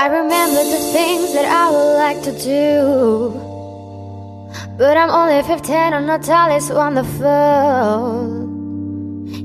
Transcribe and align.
I 0.00 0.06
remember 0.06 0.64
the 0.64 0.80
things 0.94 1.34
that 1.34 1.44
I 1.44 1.70
would 1.70 1.94
like 2.04 2.22
to 2.22 2.32
do. 2.32 3.34
But 4.78 4.96
I'm 4.96 5.10
only 5.10 5.42
15 5.42 5.92
and 5.92 6.06
not 6.06 6.26
all 6.26 6.50
is 6.56 6.70
wonderful 6.70 7.28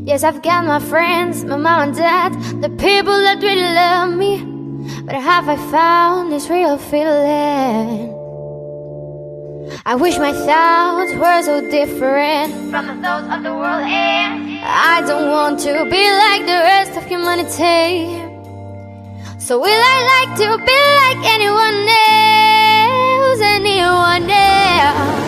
Yes, 0.05 0.23
I've 0.23 0.41
got 0.41 0.64
my 0.64 0.80
friends, 0.80 1.44
my 1.44 1.58
mom 1.58 1.90
and 1.90 1.98
dad 1.98 2.32
The 2.62 2.70
people 2.70 3.18
that 3.26 3.41
really 3.41 3.73
love 3.84 4.16
me. 4.16 4.46
But 5.04 5.16
have 5.16 5.50
I 5.50 5.58
found 5.70 6.32
this 6.32 6.50
real 6.50 6.78
feeling? 6.78 8.14
I 9.86 9.96
wish 9.96 10.18
my 10.18 10.32
thoughts 10.32 11.12
were 11.16 11.42
so 11.44 11.60
different 11.70 12.54
From 12.72 12.88
the 12.88 12.96
thoughts 13.04 13.28
of 13.28 13.44
the 13.44 13.53
world 13.53 13.84
and 13.84 14.62
I 14.64 15.02
don't 15.06 15.30
want 15.30 15.59
to 15.67 15.84
be 15.92 16.03
like 16.23 16.45
the 16.45 16.62
rest 16.72 16.95
of 16.95 17.03
humanity. 17.03 18.25
So 19.45 19.59
will 19.59 19.70
I 19.70 20.26
like 20.26 20.40
to 20.40 20.58
be 20.58 20.80
like 21.02 21.22
anyone 21.35 21.86
else, 23.30 23.41
anyone 23.41 24.27
else? 24.27 25.25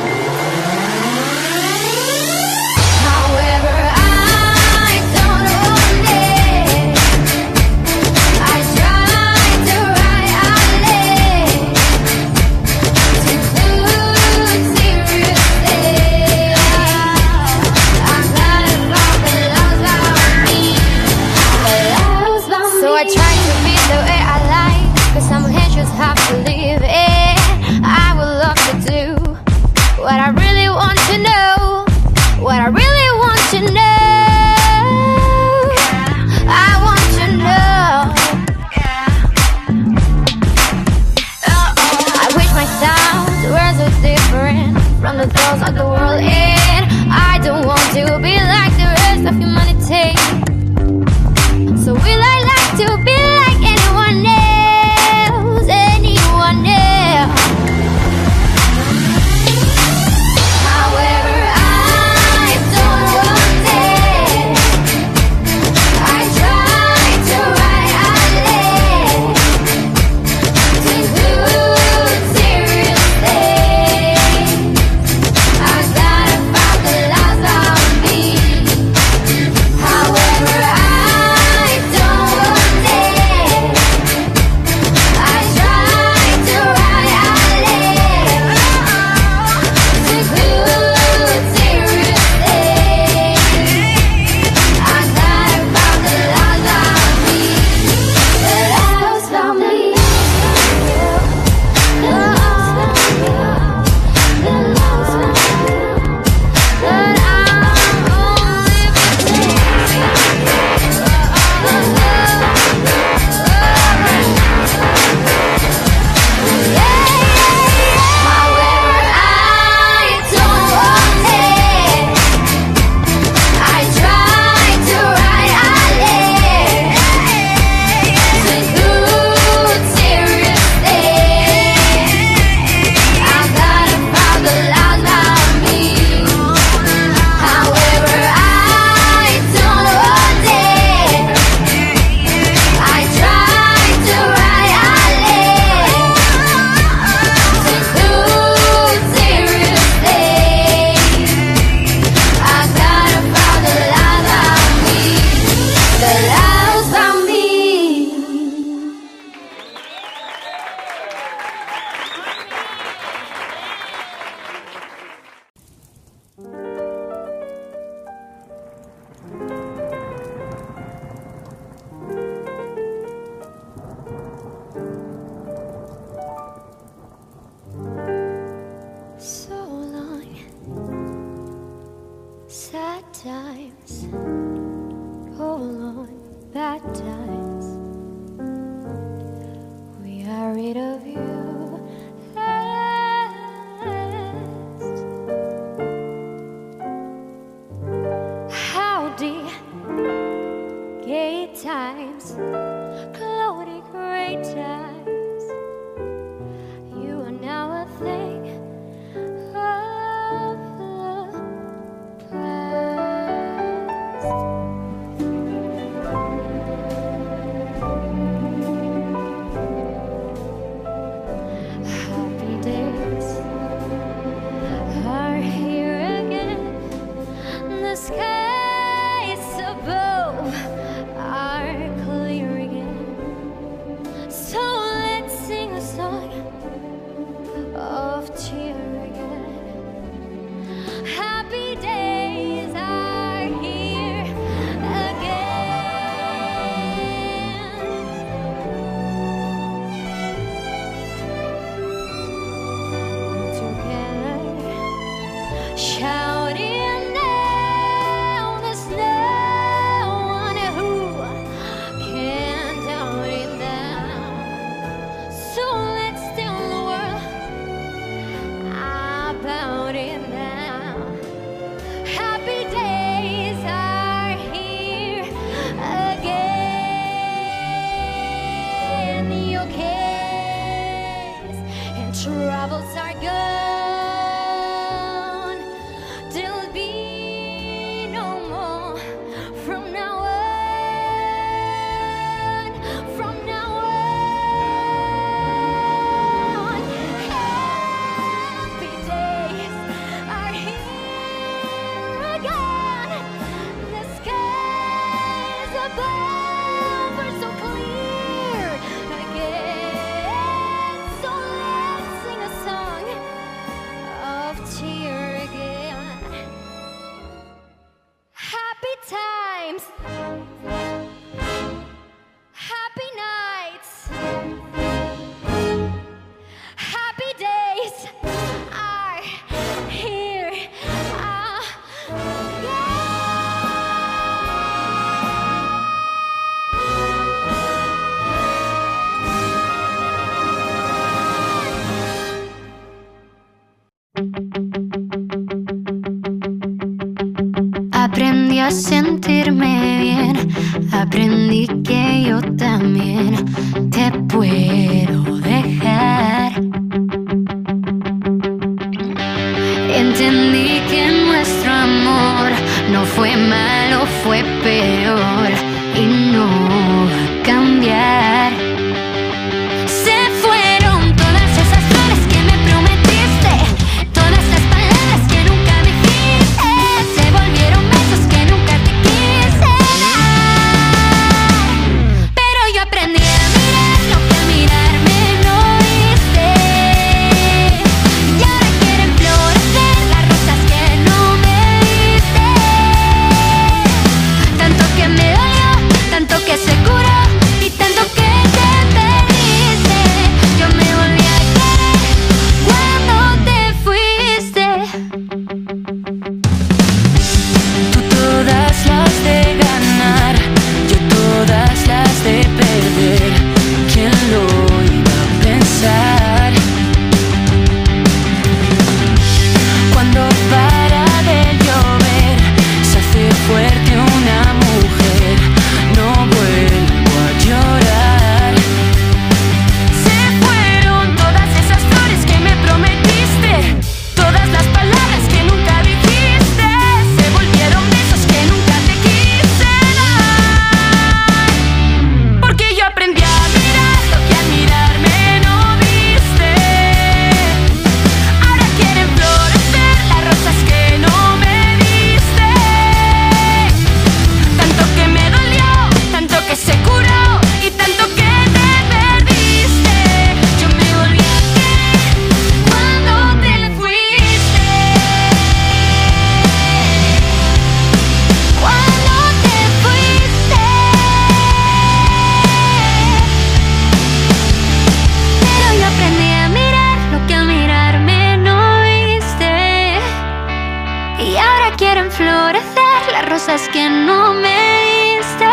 quieren 481.78 482.12
florecer 482.12 483.12
las 483.12 483.30
rosas 483.30 483.70
que 483.70 483.88
no 483.88 484.34
me 484.34 485.20
diste. 485.20 485.46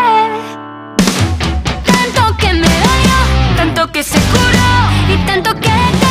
Tanto 1.84 2.36
que 2.38 2.52
me 2.54 2.66
dolió, 2.66 3.56
tanto 3.56 3.92
que 3.92 4.02
se 4.02 4.18
curó 4.18 5.12
y 5.12 5.26
tanto 5.26 5.54
que 5.54 5.68
te 6.00 6.03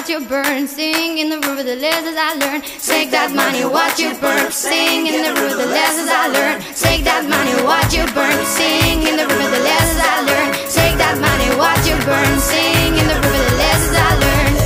what 0.00 0.08
you 0.08 0.26
burn. 0.26 0.66
Sing 0.66 1.18
in 1.18 1.28
the 1.28 1.38
room 1.40 1.58
of 1.58 1.66
the 1.66 1.76
lessons 1.76 2.16
I 2.16 2.32
learned. 2.36 2.64
Take 2.80 3.10
that 3.10 3.34
money, 3.34 3.66
what 3.66 3.98
you 3.98 4.14
burn. 4.16 4.50
Sing 4.50 5.06
in 5.06 5.20
the 5.20 5.34
room 5.38 5.52
of 5.52 5.58
the 5.58 5.66
lessons 5.66 6.08
I 6.08 6.26
learned. 6.28 6.64
Take 6.72 7.04
that 7.04 7.28
money, 7.28 7.52
what 7.68 7.92
you 7.92 8.08
burn. 8.16 8.40
Sing 8.46 9.04
in 9.04 9.20
the 9.20 9.28
room 9.28 9.44
of 9.44 9.50
the 9.52 9.60
lessons 9.60 10.00
I 10.00 10.24
learned. 10.24 10.56
Take 10.72 10.96
that 11.04 11.20
money, 11.20 11.52
what 11.60 11.76
you 11.84 11.96
burn. 12.08 12.32
Sing 12.40 12.96
in 12.96 13.06
the 13.12 13.18
room 13.20 13.36
of 13.40 13.44
the 13.50 13.56
lessons 13.60 13.96
I 14.08 14.12
learned. 14.24 14.56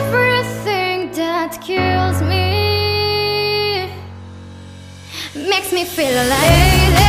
Everything 0.00 1.12
that 1.20 1.60
kills 1.60 2.24
me 2.24 3.92
makes 5.52 5.70
me 5.70 5.84
feel 5.84 6.16
alive. 6.16 7.07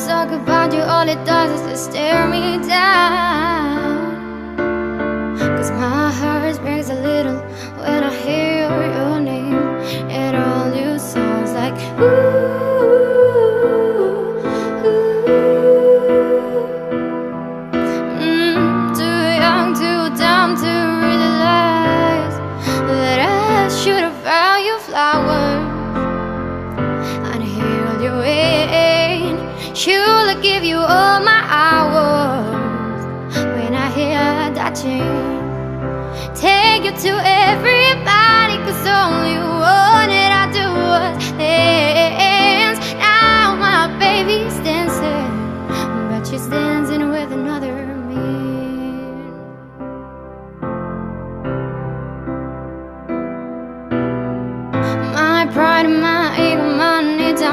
stuck 0.00 0.30
about 0.30 0.72
you, 0.72 0.80
all 0.80 1.06
it 1.06 1.22
does 1.26 1.60
is 1.60 1.66
just 1.68 1.92
tear 1.92 2.26
me 2.26 2.56
down. 2.66 3.59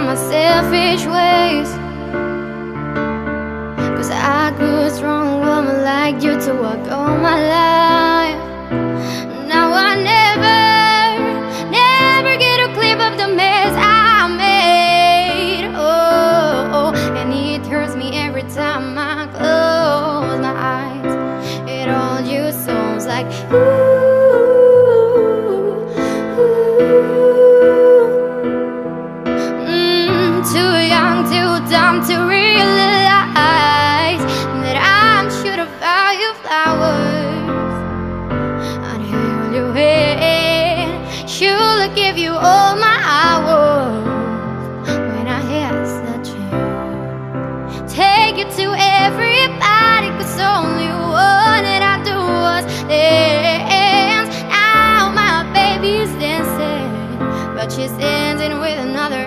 my 0.08 0.16
selfish 0.16 1.06
ways. 1.06 1.70
Cause 3.98 4.10
I 4.10 4.54
grew 4.56 4.90
strong, 4.90 5.42
woman 5.42 5.84
like 5.84 6.24
you 6.24 6.40
to 6.40 6.54
walk 6.54 6.90
all 6.90 7.18
my 7.18 7.38
life. 7.50 8.07
thank 48.38 48.50
you 48.50 48.66
to 48.66 48.72
everybody 48.78 50.10
Cause 50.18 50.40
only 50.40 50.88
one 50.88 51.64
that 51.64 51.82
I 51.82 52.04
do 52.04 52.18
was 52.18 52.66
dance. 52.88 54.30
Now 54.50 55.10
my 55.12 55.44
baby's 55.54 56.10
dancing 56.20 57.18
But 57.56 57.72
she's 57.72 57.92
dancing 57.98 58.60
with 58.60 58.78
another 58.80 59.27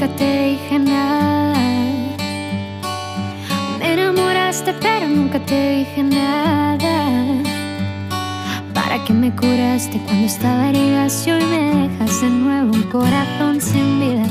nunca 0.00 0.16
te 0.16 0.44
dije 0.44 0.78
nada. 0.78 1.58
Me 3.78 3.92
enamoraste 3.92 4.72
pero 4.80 5.06
nunca 5.06 5.38
te 5.40 5.78
dije 5.78 6.02
nada. 6.02 6.78
¿Para 8.72 9.04
qué 9.04 9.12
me 9.12 9.30
curaste 9.30 10.00
cuando 10.06 10.26
estaba 10.26 10.70
herida 10.70 11.06
y 11.26 11.30
hoy 11.30 11.44
me 11.44 11.88
dejas 11.88 12.20
de 12.22 12.30
nuevo 12.30 12.72
un 12.72 12.82
corazón 12.84 13.60
sin 13.60 14.00
vida? 14.00 14.30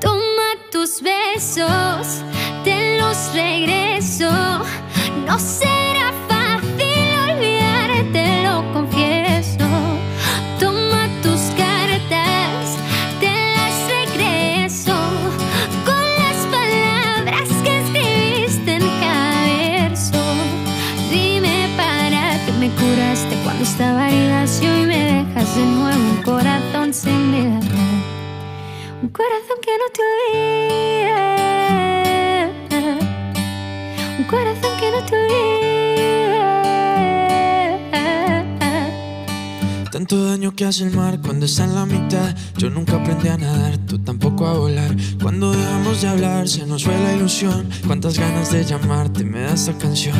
Toma 0.00 0.48
tus 0.72 1.00
besos, 1.00 2.22
te 2.64 2.98
los 2.98 3.32
regreso. 3.34 4.30
No 5.26 5.38
será 5.38 5.93
corazón 29.24 29.58
que 29.64 29.72
no 29.80 29.86
te 29.96 30.02
olvida. 30.10 31.20
Un 34.18 34.24
corazón 34.24 34.72
que 34.80 34.88
no 34.90 35.00
te 35.06 35.14
olvida. 35.16 35.44
Tanto 39.90 40.24
daño 40.26 40.54
que 40.54 40.64
hace 40.64 40.84
el 40.84 40.90
mar 40.90 41.20
cuando 41.22 41.46
está 41.46 41.64
en 41.64 41.74
la 41.74 41.86
mitad. 41.86 42.34
Yo 42.58 42.68
nunca 42.68 42.96
aprendí 42.96 43.28
a 43.28 43.38
nadar, 43.38 43.78
tú 43.86 43.98
tampoco 43.98 44.46
a 44.46 44.52
volar. 44.54 44.94
Cuando 45.22 45.52
dejamos 45.52 46.02
de 46.02 46.08
hablar, 46.08 46.48
se 46.48 46.66
nos 46.66 46.84
fue 46.84 46.98
la 46.98 47.14
ilusión. 47.14 47.70
Cuántas 47.86 48.18
ganas 48.18 48.50
de 48.52 48.64
llamarte 48.64 49.24
me 49.24 49.40
da 49.40 49.54
esta 49.54 49.72
canción. 49.78 50.16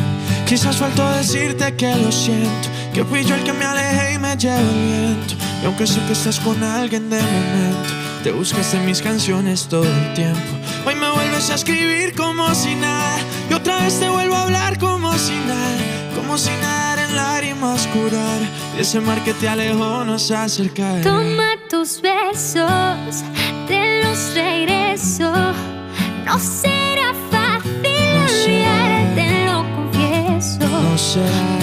Quizás 0.47 0.77
faltó 0.77 1.07
decirte 1.11 1.75
que 1.75 1.95
lo 1.95 2.11
siento. 2.11 2.69
Que 2.93 3.03
fui 3.03 3.23
yo 3.23 3.35
el 3.35 3.43
que 3.43 3.53
me 3.53 3.65
alejé 3.65 4.13
y 4.13 4.17
me 4.17 4.35
llevo 4.37 4.57
el 4.57 4.87
viento. 4.87 5.35
Y 5.61 5.65
aunque 5.65 5.85
sé 5.85 5.99
que 6.07 6.13
estás 6.13 6.39
con 6.39 6.63
alguien 6.63 7.09
de 7.09 7.21
momento, 7.21 8.04
te 8.25 8.31
buscas 8.31 8.73
en 8.73 8.87
mis 8.87 9.03
canciones 9.03 9.67
todo 9.67 9.83
el 9.85 10.13
tiempo. 10.15 10.39
Hoy 10.83 10.95
me 10.95 11.11
vuelves 11.11 11.51
a 11.51 11.53
escribir 11.53 12.15
como 12.15 12.55
si 12.55 12.73
nada. 12.73 13.19
Y 13.51 13.53
otra 13.53 13.81
vez 13.81 13.99
te 13.99 14.09
vuelvo 14.09 14.33
a 14.33 14.41
hablar 14.41 14.79
como 14.79 15.13
si 15.13 15.35
nada. 15.47 15.77
Como 16.15 16.35
si 16.35 16.49
nadar 16.49 16.97
en 17.07 17.15
lágrimas 17.15 17.85
curar. 17.93 18.39
Y 18.75 18.81
ese 18.81 18.99
mar 18.99 19.23
que 19.23 19.35
te 19.35 19.47
alejó 19.47 20.03
nos 20.05 20.31
acerca. 20.31 21.01
Toma 21.03 21.51
tus 21.69 22.01
besos, 22.01 23.23
te 23.67 24.03
los 24.03 24.33
regreso. 24.33 25.31
No 26.25 26.39
será 26.39 27.13
fácil 27.29 27.79
No 27.83 28.27
será. 28.27 28.73
olvidarte, 29.13 29.45
lo 29.45 29.75
confieso. 29.75 30.67
No 30.67 30.97
será. 30.97 31.54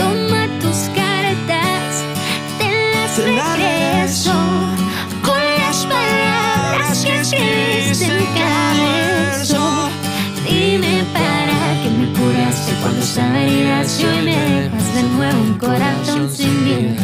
Cuando 12.82 13.00
herida 13.00 13.84
y 13.84 14.24
dejas 14.24 14.94
de 14.94 15.02
nuevo 15.04 15.40
un 15.40 15.54
corazón 15.58 16.28
sin 16.30 16.64
vida. 16.64 16.96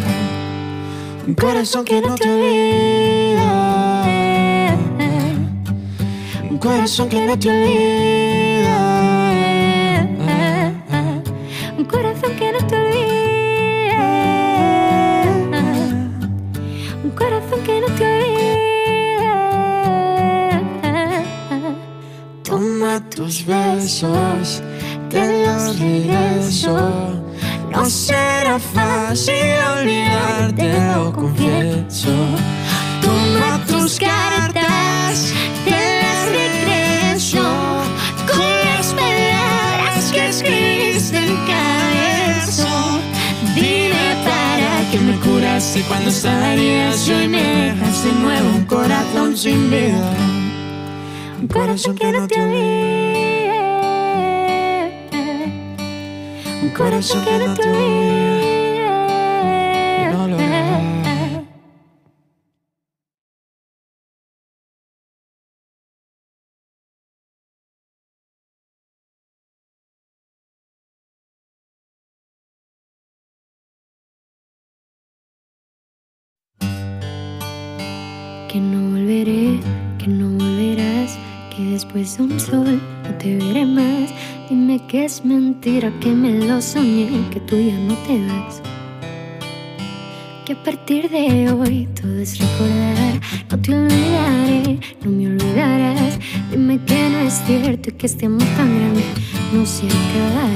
Un 1.26 1.34
corazón 1.34 1.84
que 1.84 2.00
no 2.00 2.14
te 2.16 2.28
olvida. 2.28 4.04
Un 6.50 6.58
corazón 6.58 7.08
que 7.08 7.26
no 7.26 7.38
te 7.38 7.48
olvida. 7.48 8.76
Un 11.78 11.84
corazón 11.84 12.36
que 12.36 12.52
no 12.52 12.58
te 12.66 12.76
olvida. 12.76 12.98
Un 17.04 17.10
corazón 17.10 17.60
que 17.64 17.80
no 17.80 17.86
te 17.94 18.04
olvida. 18.04 18.28
Toma 22.42 23.00
tus 23.10 23.46
besos, 23.46 24.62
te 25.10 25.46
los 25.46 25.78
regreso. 25.78 27.22
No 27.70 27.84
será 27.88 28.58
fácil 28.58 29.34
olvidarte, 29.78 30.80
lo 30.94 31.12
confieso. 31.12 32.10
Toma 33.02 33.64
tus 33.66 33.98
cartas, 33.98 35.32
te 35.64 36.02
las 36.02 36.28
regreso. 36.30 37.42
Con 38.26 38.50
las 38.64 38.92
palabras 38.94 40.10
que 40.12 40.28
escribiste 40.28 41.18
en 41.18 41.36
cada 41.46 42.36
verso. 42.36 43.00
Dime 43.54 44.16
para 44.24 44.90
qué 44.90 44.98
me 44.98 45.18
curaste 45.20 45.82
cuando 45.82 46.10
estaba 46.10 46.54
herida 46.54 46.94
y 47.24 47.28
me 47.28 47.42
dejas 47.42 48.04
de 48.04 48.12
nuevo 48.12 48.48
un 48.56 48.64
corazón 48.64 49.36
sin 49.36 49.70
vida. 49.70 50.12
Un 51.40 51.48
corazón 51.48 51.96
que 51.96 52.12
no 52.12 52.26
te 52.26 52.40
olvide. 52.40 52.97
Corazón 56.78 57.24
que 57.24 57.38
no 57.38 57.54
te 57.54 57.68
olvide. 57.68 59.18
No 60.12 60.28
lo 60.28 60.36
hará. 60.38 60.80
Que 78.48 78.60
no 78.60 78.90
volveré, 78.92 79.60
que 79.98 80.06
no 80.06 80.28
volverás, 80.38 81.18
que 81.54 81.62
después 81.72 82.16
de 82.16 82.22
un 82.22 82.38
sol 82.38 82.80
no 83.02 83.14
te 83.18 83.36
veré 83.36 83.66
más. 83.66 84.14
Dime 84.48 84.80
que 84.86 85.04
es 85.04 85.26
mentira, 85.26 85.92
que 86.00 86.08
me 86.08 86.32
lo 86.46 86.62
soñé, 86.62 87.06
que 87.30 87.38
tú 87.40 87.56
ya 87.60 87.76
no 87.80 87.94
te 88.06 88.18
vas. 88.26 88.62
Que 90.46 90.54
a 90.54 90.62
partir 90.62 91.10
de 91.10 91.52
hoy 91.52 91.86
todo 92.00 92.18
es 92.18 92.38
recordar, 92.38 93.20
no 93.50 93.58
te 93.60 93.74
olvidaré, 93.74 94.80
no 95.04 95.10
me 95.10 95.26
olvidarás. 95.26 96.18
Dime 96.50 96.82
que 96.86 97.10
no 97.10 97.18
es 97.18 97.34
cierto 97.46 97.90
y 97.90 97.92
que 97.92 98.06
este 98.06 98.24
amor 98.24 98.48
tan 98.56 98.74
grande 98.74 99.04
no 99.52 99.66
se 99.66 99.86
acabará. 99.86 100.48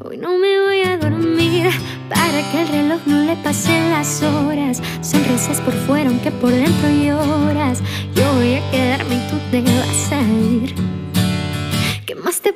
Hoy 0.00 0.16
no 0.16 0.30
me 0.38 0.60
voy 0.60 0.80
a 0.80 0.96
dormir 0.96 1.68
para 2.08 2.50
que 2.50 2.62
el 2.62 2.68
reloj 2.68 3.00
no 3.04 3.22
le 3.26 3.36
pasen 3.36 3.90
las 3.90 4.22
horas. 4.22 4.82
Sonrisas 5.02 5.60
por 5.60 5.74
fuera 5.74 6.08
aunque 6.08 6.30
por 6.30 6.52
dentro 6.52 6.88
lloras. 6.88 7.82
Yo 8.14 8.32
voy 8.32 8.54
a 8.54 8.70
quedarme 8.70 9.16
y 9.16 9.28
tú 9.28 9.36
te 9.50 9.60
vas 9.60 10.12
a 10.12 10.22
ir. 10.22 10.93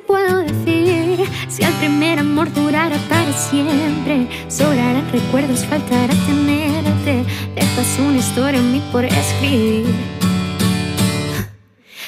¿Qué 0.09 0.13
más 0.13 0.23
te 0.23 0.33
puedo 0.33 0.37
decir? 0.39 1.29
Si 1.49 1.63
el 1.63 1.73
primer 1.73 2.19
amor 2.19 2.51
durara 2.53 2.97
para 3.09 3.31
siempre, 3.31 4.27
sobrarán 4.47 5.11
recuerdos, 5.11 5.65
faltará 5.65 6.13
tenerte. 6.25 7.25
Dejas 7.55 7.99
una 7.99 8.17
historia 8.17 8.59
en 8.59 8.71
mí 8.71 8.81
por 8.91 9.05
escribir. 9.05 9.85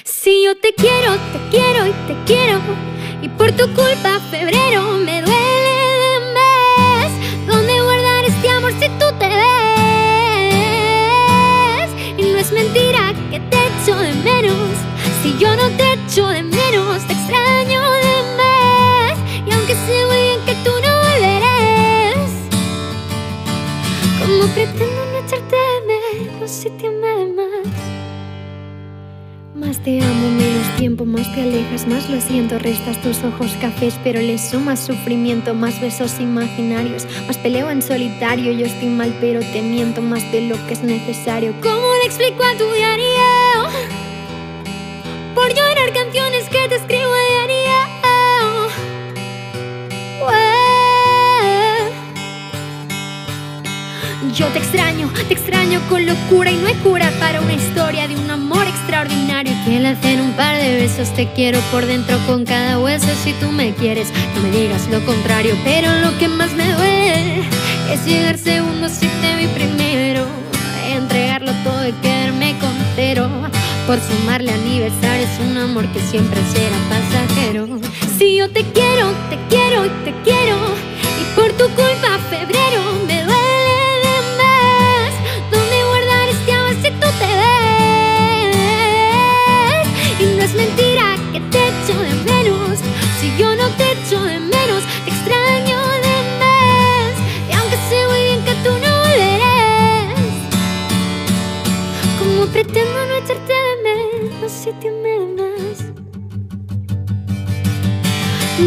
Si 0.03 0.43
yo 0.45 0.57
te 0.57 0.73
quiero, 0.73 1.13
te 1.33 1.39
quiero 1.51 1.85
y 1.87 1.91
te 2.07 2.15
quiero. 2.25 2.59
Y 3.21 3.29
por 3.29 3.51
tu 3.51 3.67
culpa 3.73 4.19
febrero 4.31 4.97
me 5.05 5.21
duele 5.21 5.73
de 6.03 6.19
más. 6.33 7.11
¿Dónde 7.47 7.81
guardar 7.81 8.25
este 8.25 8.49
amor 8.49 8.73
si 8.79 8.89
tú 8.99 9.05
te 9.19 9.27
ves? 9.27 9.51
Y 12.17 12.23
no 12.31 12.37
es 12.39 12.51
mentira 12.51 13.13
que 13.29 13.39
te 13.39 13.57
echo 13.57 13.95
de 13.95 14.13
menos. 14.23 14.69
Si 15.21 15.37
yo 15.37 15.55
no 15.55 15.69
te 15.77 15.93
echo 15.93 16.27
de 16.27 16.41
menos, 16.41 17.05
te 17.05 17.13
extraño 17.13 17.90
te 29.83 30.01
amo, 30.01 30.29
menos 30.31 30.77
tiempo, 30.77 31.05
más 31.05 31.31
te 31.33 31.41
alejas, 31.41 31.87
más 31.87 32.09
lo 32.09 32.19
siento, 32.21 32.59
restas 32.59 33.01
tus 33.01 33.23
ojos 33.23 33.51
cafés, 33.59 33.95
pero 34.03 34.21
le 34.21 34.37
sumas 34.37 34.79
sufrimiento, 34.79 35.53
más 35.53 35.79
besos 35.81 36.19
imaginarios, 36.19 37.07
más 37.27 37.37
peleo 37.37 37.69
en 37.69 37.81
solitario, 37.81 38.51
yo 38.51 38.65
estoy 38.65 38.89
mal, 38.89 39.15
pero 39.19 39.39
te 39.39 39.61
miento 39.61 40.01
más 40.01 40.29
de 40.31 40.41
lo 40.41 40.55
que 40.67 40.73
es 40.73 40.83
necesario. 40.83 41.53
¿Cómo 41.61 41.87
le 42.01 42.05
explico 42.05 42.43
a 42.43 42.57
tu 42.57 42.71
diario? 42.73 43.40
Yo 54.35 54.47
te 54.47 54.59
extraño, 54.59 55.09
te 55.27 55.33
extraño 55.33 55.81
con 55.89 56.05
locura 56.05 56.51
y 56.51 56.55
no 56.55 56.67
hay 56.67 56.75
cura 56.75 57.11
para 57.19 57.41
una 57.41 57.53
historia 57.53 58.07
de 58.07 58.15
un 58.15 58.29
amor 58.31 58.65
extraordinario 58.65 59.53
que 59.65 59.79
le 59.79 59.89
hacen 59.89 60.21
un 60.21 60.31
par 60.33 60.57
de 60.57 60.75
besos. 60.77 61.13
Te 61.13 61.27
quiero 61.33 61.59
por 61.71 61.85
dentro 61.85 62.17
con 62.25 62.45
cada 62.45 62.79
hueso 62.79 63.07
si 63.23 63.33
tú 63.33 63.51
me 63.51 63.73
quieres, 63.73 64.07
no 64.35 64.41
me 64.41 64.51
digas 64.51 64.87
lo 64.89 65.05
contrario. 65.05 65.53
Pero 65.65 65.93
lo 65.99 66.17
que 66.17 66.29
más 66.29 66.53
me 66.53 66.65
duele 66.71 67.43
es 67.91 68.05
llegar 68.05 68.37
segundo 68.37 68.87
si 68.87 69.05
te 69.07 69.35
vi 69.35 69.47
primero, 69.47 70.25
entregarlo 70.89 71.51
todo 71.65 71.87
y 71.89 71.91
quedarme 72.01 72.55
con 72.59 72.73
cero. 72.95 73.29
Por 73.85 73.99
sumarle 73.99 74.53
aniversario 74.53 75.27
es 75.27 75.39
un 75.49 75.57
amor 75.57 75.85
que 75.91 75.99
siempre 75.99 76.39
será 76.53 76.77
pasajero. 76.89 77.67
Si 78.17 78.37
yo 78.37 78.49
te 78.49 78.63
quiero, 78.63 79.11
te 79.29 79.37
quiero 79.49 79.85
y 79.85 79.89
te 80.05 80.13
quiero, 80.23 80.57
y 81.19 81.35
por 81.35 81.51
tu 81.53 81.65
culpa 81.75 82.17
febrero 82.29 82.90
que 91.31 91.39
te 91.39 91.57
echo 91.57 91.97
de 91.99 92.13
menos, 92.31 92.79
si 93.19 93.27
yo 93.37 93.55
no 93.55 93.67
te 93.77 93.91
echo 93.93 94.21
de 94.23 94.39
menos, 94.39 94.83
te 95.05 95.11
extraño 95.11 95.79
de 96.05 96.15
más. 96.41 97.13
Y 97.49 97.53
aunque 97.53 97.77
sé 97.89 97.97
muy 98.09 98.21
bien 98.23 98.41
que 98.43 98.53
tú 98.63 98.71
no 98.83 98.91
volverás, 99.05 100.19
como 102.19 102.45
pretendo 102.47 103.05
no 103.07 103.15
echarte 103.15 103.53
de 103.53 103.73
menos 103.83 104.51
si 104.51 104.71
te 104.73 104.89
amé 104.89 105.15
más? 105.37 105.77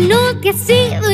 No 0.09 0.41
te 0.41 0.51
has 0.51 0.69
ido, 0.69 1.13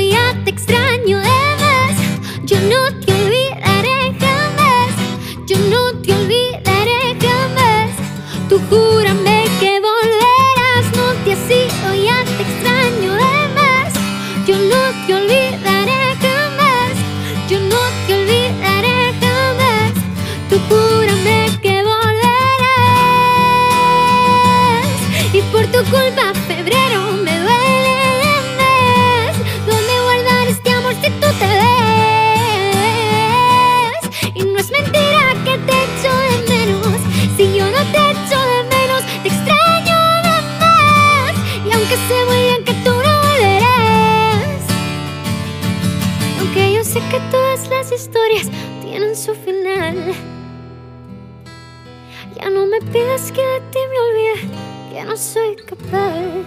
no 55.11 55.17
soy 55.17 55.57
capaz. 55.57 56.45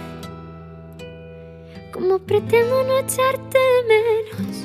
Como 1.92 2.18
pretendo 2.18 2.82
no 2.84 2.98
echarte 2.98 3.58
menos, 3.86 4.64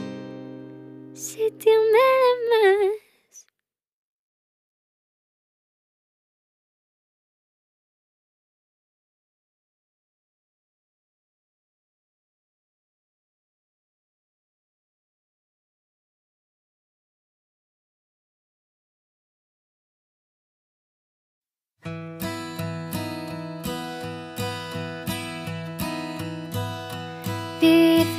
si 1.14 1.52
te 1.52 1.70
amé 1.70 2.10
más. 2.50 3.09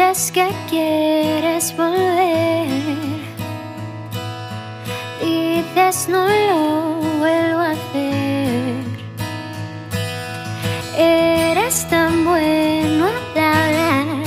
Dices 0.01 0.33
que 0.33 0.49
quieres 0.71 1.77
volver. 1.77 2.67
Dices 5.21 6.09
no 6.09 6.27
lo 6.27 7.01
vuelvo 7.19 7.61
a 7.61 7.73
hacer. 7.73 8.83
Eres 10.97 11.87
tan 11.91 12.25
bueno 12.25 13.11
de 13.35 13.41
hablar 13.41 14.25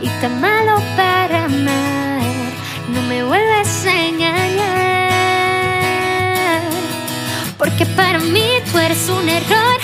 y 0.00 0.08
tan 0.20 0.40
malo 0.40 0.82
para 0.96 1.44
amar. 1.44 2.22
No 2.88 3.00
me 3.02 3.22
vuelves 3.22 3.86
a 3.86 4.08
engañar. 4.08 4.62
Porque 7.56 7.86
para 7.86 8.18
mí 8.18 8.48
tú 8.72 8.78
eres 8.78 9.08
un 9.08 9.28
error. 9.28 9.78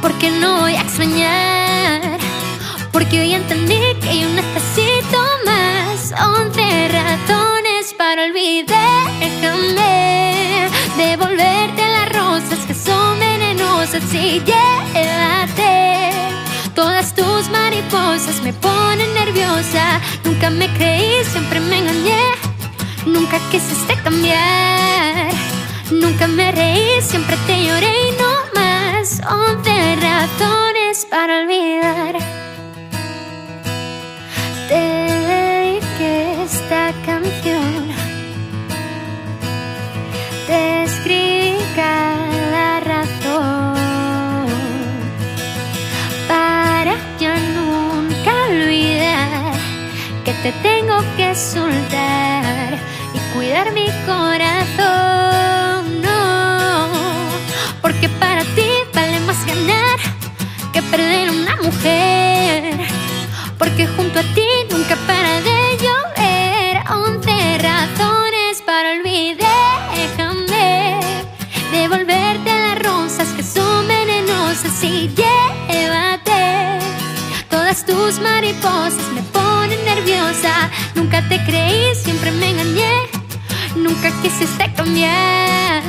Porque 0.00 0.30
no 0.30 0.60
voy 0.62 0.76
a 0.76 0.80
extrañar. 0.80 1.55
Porque 2.96 3.20
hoy 3.20 3.34
entendí 3.34 3.78
que 4.00 4.20
yo 4.20 4.28
necesito 4.30 5.18
más. 5.44 6.14
Once 6.18 6.88
razones 6.88 7.92
para 7.92 8.24
olvidarme 8.24 9.28
Devolverte 10.96 11.82
las 11.86 12.08
rosas 12.14 12.58
que 12.66 12.72
son 12.72 13.18
venenosas. 13.18 14.02
Y 14.14 14.40
llévate 14.40 16.10
Todas 16.74 17.14
tus 17.14 17.50
mariposas. 17.50 18.40
Me 18.42 18.54
ponen 18.54 19.12
nerviosa. 19.12 20.00
Nunca 20.24 20.48
me 20.48 20.66
creí, 20.72 21.22
siempre 21.30 21.60
me 21.60 21.80
engañé. 21.80 22.22
Nunca 23.04 23.38
quisiste 23.50 23.94
cambiar. 24.02 25.34
Nunca 25.90 26.26
me 26.26 26.50
reí, 26.50 27.02
siempre 27.02 27.36
te 27.46 27.62
lloré 27.62 27.92
y 28.08 28.12
no 28.12 28.32
más. 28.58 29.20
Once 29.30 29.96
razones 29.96 31.06
para 31.10 31.40
olvidar 31.40 32.35
te 50.46 50.52
tengo 50.62 51.02
que 51.16 51.34
soltar 51.34 52.78
y 53.12 53.18
cuidar 53.34 53.72
mi 53.72 53.86
corazón. 54.06 56.02
No, 56.02 56.88
porque 57.82 58.08
para 58.08 58.44
ti 58.54 58.68
vale 58.94 59.18
más 59.20 59.44
ganar 59.44 59.98
que 60.72 60.82
perder 60.82 61.30
una 61.30 61.56
mujer. 61.56 62.76
Porque 63.58 63.88
junto 63.88 64.20
a 64.20 64.22
ti 64.34 64.46
nunca 64.70 64.94
para 65.08 65.40
de 65.40 65.78
llover 65.82 66.84
Once 66.92 67.58
razones 67.58 68.62
para 68.64 68.92
olvidarme 68.92 71.00
Devolverte 71.72 72.50
las 72.50 72.78
rosas 72.84 73.26
que 73.28 73.42
son 73.42 73.88
venenosas 73.88 74.84
Y 74.84 75.08
llévate 75.08 76.78
Todas 77.48 77.84
tus 77.86 78.20
mariposas 78.20 79.10
me 79.14 79.22
Nunca 80.94 81.26
te 81.28 81.42
creí, 81.44 81.94
siempre 81.94 82.30
me 82.32 82.50
engañé. 82.50 82.92
Nunca 83.76 84.10
quisiste 84.22 84.72
cambiar. 84.74 85.82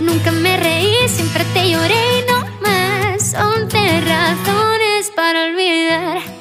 Nunca 0.00 0.32
me 0.32 0.56
reí, 0.56 1.08
siempre 1.08 1.44
te 1.52 1.70
lloré 1.70 2.02
y 2.18 2.30
no 2.30 2.38
más. 2.62 3.34
Once 3.34 4.00
razones 4.00 5.10
para 5.14 5.44
olvidar 5.44 6.39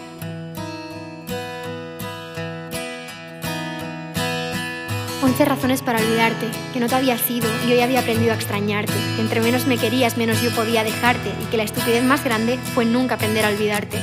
Once 5.40 5.56
razones 5.56 5.82
para 5.82 6.00
olvidarte, 6.00 6.48
que 6.74 6.82
no 6.82 6.88
te 6.88 6.96
había 6.96 7.18
sido 7.18 7.48
y 7.66 7.72
hoy 7.72 7.80
había 7.80 8.02
aprendido 8.02 8.34
a 8.34 8.36
extrañarte, 8.36 8.92
que 9.16 9.22
entre 9.22 9.40
menos 9.40 9.68
me 9.68 9.78
querías, 9.78 10.18
menos 10.18 10.42
yo 10.42 10.52
podía 10.52 10.84
dejarte 10.84 11.30
y 11.30 11.46
que 11.46 11.56
la 11.56 11.64
estupidez 11.64 12.04
más 12.04 12.26
grande 12.26 12.60
fue 12.76 12.84
nunca 12.84 13.16
aprender 13.16 13.46
a 13.46 13.48
olvidarte. 13.48 14.00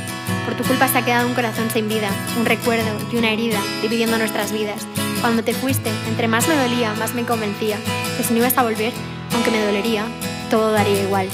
Por 0.47 0.55
tu 0.55 0.65
culpa 0.65 0.89
se 0.89 0.97
ha 0.97 1.05
quedado 1.05 1.29
un 1.29 1.35
corazón 1.35 1.69
sin 1.71 1.91
vida, 1.91 2.09
un 2.39 2.47
recuerdo 2.47 2.89
y 3.13 3.17
una 3.17 3.33
herida 3.33 3.61
dividiendo 3.83 4.17
nuestras 4.17 4.51
vidas. 4.51 4.87
Cuando 5.21 5.45
te 5.45 5.53
fuiste, 5.53 5.91
entre 6.09 6.27
más 6.27 6.49
me 6.49 6.57
dolía, 6.57 6.95
más 6.95 7.13
me 7.13 7.27
convencía 7.27 7.77
que 8.17 8.23
si 8.23 8.33
no 8.33 8.39
ibas 8.39 8.57
a 8.57 8.63
volver, 8.63 8.95
aunque 9.35 9.51
me 9.51 9.63
dolería, 9.63 10.07
todo 10.49 10.73
daría 10.73 11.03
igual. 11.03 11.29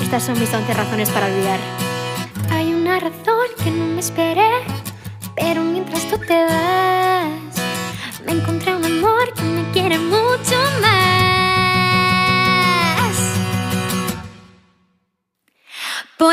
Estas 0.00 0.22
son 0.22 0.38
mis 0.38 0.54
once 0.54 0.72
razones 0.74 1.10
para 1.10 1.26
olvidar. 1.26 1.58
Hay 2.52 2.72
una 2.72 3.00
razón 3.00 3.48
que 3.64 3.72
no 3.72 3.84
me 3.84 3.98
esperé, 3.98 4.48
pero 5.34 5.64
mientras 5.64 6.08
tú 6.08 6.18
te 6.18 6.40
vas, 6.44 7.19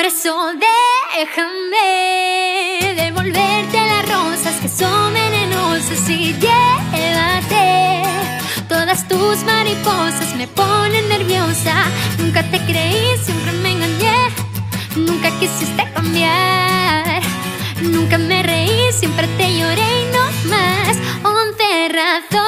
eso 0.08 0.54
déjame 1.18 1.84
devolverte 2.96 3.78
las 3.78 4.08
rosas 4.08 4.56
que 4.62 4.70
son 4.70 5.14
venenosas 5.14 6.10
y 6.10 6.34
llévate 6.34 8.04
todas 8.70 9.06
tus 9.10 9.44
mariposas 9.44 10.34
me 10.38 10.48
ponen 10.48 11.10
nerviosa 11.10 11.74
nunca 12.20 12.42
te 12.44 12.58
creí 12.60 13.18
siempre 13.22 13.52
me 13.52 13.72
engañé 13.74 14.32
nunca 14.96 15.30
quisiste 15.40 15.84
cambiar 15.94 17.22
nunca 17.82 18.18
me 18.18 18.44
reí 18.44 18.94
siempre 18.94 19.28
te 19.38 19.58
lloré 19.60 19.88
y 20.04 20.06
no 20.16 20.24
más 20.50 20.98
oh, 21.26 21.34
once 21.42 21.90
razones 21.90 22.47